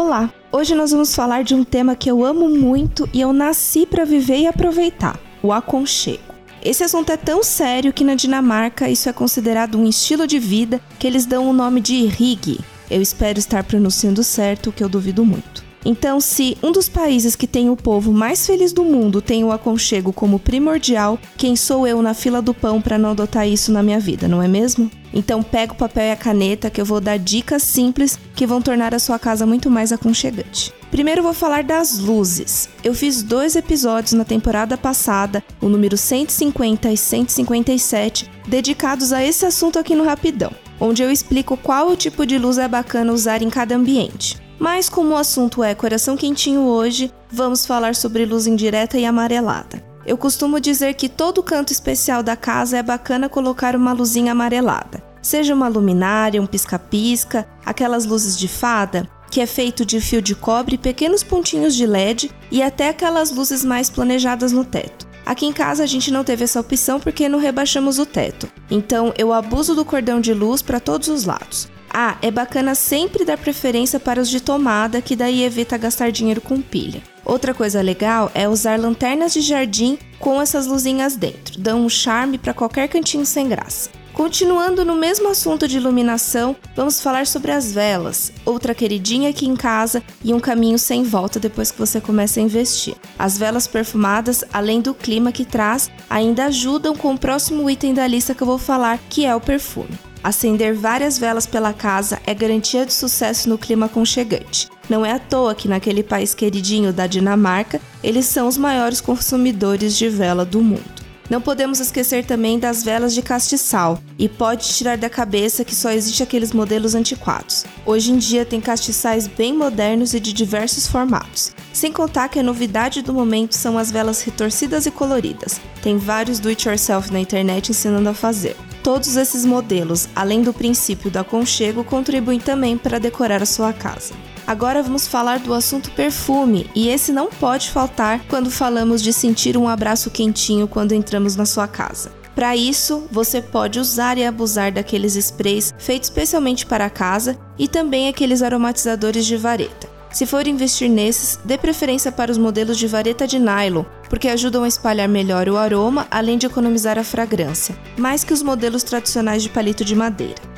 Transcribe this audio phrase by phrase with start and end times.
[0.00, 0.32] Olá!
[0.52, 4.04] Hoje nós vamos falar de um tema que eu amo muito e eu nasci para
[4.04, 6.22] viver e aproveitar: o aconchego.
[6.64, 10.80] Esse assunto é tão sério que na Dinamarca isso é considerado um estilo de vida
[11.00, 12.60] que eles dão o nome de rig.
[12.88, 15.64] Eu espero estar pronunciando certo, o que eu duvido muito.
[15.84, 19.50] Então, se um dos países que tem o povo mais feliz do mundo tem o
[19.50, 23.82] aconchego como primordial, quem sou eu na fila do pão para não adotar isso na
[23.82, 24.88] minha vida, não é mesmo?
[25.12, 28.60] Então pega o papel e a caneta que eu vou dar dicas simples que vão
[28.60, 30.72] tornar a sua casa muito mais aconchegante.
[30.90, 32.68] Primeiro vou falar das luzes.
[32.82, 39.44] Eu fiz dois episódios na temporada passada, o número 150 e 157, dedicados a esse
[39.44, 43.42] assunto aqui no Rapidão, onde eu explico qual o tipo de luz é bacana usar
[43.42, 44.38] em cada ambiente.
[44.58, 49.87] Mas como o assunto é coração quentinho hoje, vamos falar sobre luz indireta e amarelada.
[50.08, 55.04] Eu costumo dizer que todo canto especial da casa é bacana colocar uma luzinha amarelada.
[55.20, 60.34] Seja uma luminária, um pisca-pisca, aquelas luzes de fada, que é feito de fio de
[60.34, 65.06] cobre pequenos pontinhos de LED, e até aquelas luzes mais planejadas no teto.
[65.26, 68.48] Aqui em casa a gente não teve essa opção porque não rebaixamos o teto.
[68.70, 71.68] Então eu abuso do cordão de luz para todos os lados.
[72.00, 76.40] Ah, é bacana sempre dar preferência para os de tomada, que daí evita gastar dinheiro
[76.40, 77.02] com pilha.
[77.24, 82.38] Outra coisa legal é usar lanternas de jardim com essas luzinhas dentro, dão um charme
[82.38, 83.90] para qualquer cantinho sem graça.
[84.12, 89.56] Continuando no mesmo assunto de iluminação, vamos falar sobre as velas, outra queridinha aqui em
[89.56, 92.94] casa e um caminho sem volta depois que você começa a investir.
[93.18, 98.06] As velas perfumadas, além do clima que traz, ainda ajudam com o próximo item da
[98.06, 99.98] lista que eu vou falar, que é o perfume.
[100.22, 104.68] Acender várias velas pela casa é garantia de sucesso no clima aconchegante.
[104.88, 109.96] Não é à toa que naquele país queridinho da Dinamarca, eles são os maiores consumidores
[109.96, 110.98] de vela do mundo.
[111.30, 115.90] Não podemos esquecer também das velas de castiçal, e pode tirar da cabeça que só
[115.90, 117.66] existe aqueles modelos antiquados.
[117.84, 121.52] Hoje em dia tem castiçais bem modernos e de diversos formatos.
[121.70, 125.60] Sem contar que a novidade do momento são as velas retorcidas e coloridas.
[125.82, 128.56] Tem vários do-it-yourself na internet ensinando a fazer.
[128.82, 134.14] Todos esses modelos, além do princípio do aconchego, contribuem também para decorar a sua casa.
[134.46, 139.56] Agora vamos falar do assunto perfume, e esse não pode faltar quando falamos de sentir
[139.56, 142.10] um abraço quentinho quando entramos na sua casa.
[142.34, 147.66] Para isso, você pode usar e abusar daqueles sprays feitos especialmente para a casa e
[147.66, 149.87] também aqueles aromatizadores de vareta.
[150.10, 154.64] Se for investir nesses, dê preferência para os modelos de vareta de nylon, porque ajudam
[154.64, 159.42] a espalhar melhor o aroma, além de economizar a fragrância, mais que os modelos tradicionais
[159.42, 160.48] de palito de madeira.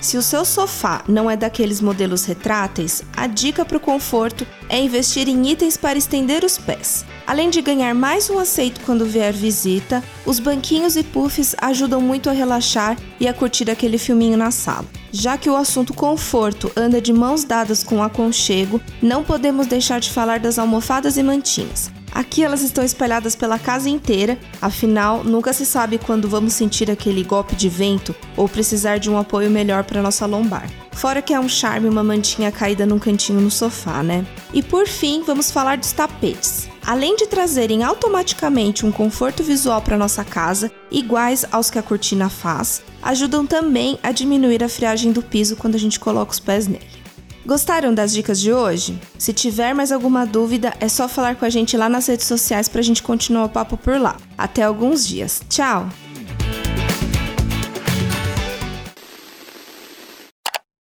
[0.00, 4.80] Se o seu sofá não é daqueles modelos retráteis, a dica para o conforto é
[4.80, 7.04] investir em itens para estender os pés.
[7.26, 12.30] Além de ganhar mais um aceito quando vier visita, os banquinhos e puffs ajudam muito
[12.30, 14.86] a relaxar e a curtir aquele filminho na sala.
[15.12, 20.10] Já que o assunto conforto anda de mãos dadas com aconchego, não podemos deixar de
[20.10, 21.90] falar das almofadas e mantinhas.
[22.12, 27.22] Aqui elas estão espalhadas pela casa inteira, afinal, nunca se sabe quando vamos sentir aquele
[27.22, 30.68] golpe de vento ou precisar de um apoio melhor para nossa lombar.
[30.92, 34.26] Fora que é um charme uma mantinha caída num cantinho no sofá, né?
[34.52, 36.69] E por fim, vamos falar dos tapetes.
[36.86, 42.28] Além de trazerem automaticamente um conforto visual para nossa casa, iguais aos que a cortina
[42.28, 46.66] faz, ajudam também a diminuir a friagem do piso quando a gente coloca os pés
[46.66, 47.00] nele.
[47.46, 48.98] Gostaram das dicas de hoje?
[49.18, 52.68] Se tiver mais alguma dúvida, é só falar com a gente lá nas redes sociais
[52.68, 54.16] para a gente continuar o papo por lá.
[54.36, 55.42] Até alguns dias.
[55.48, 55.88] Tchau!